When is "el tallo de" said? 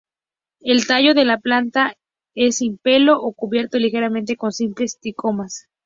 0.61-1.25